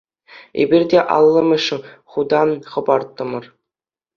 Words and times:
Эпир 0.61 0.83
те 0.89 0.99
аллӑмӗш 1.17 1.65
хута 2.11 2.41
хӑпартӑмӑр. 2.71 3.45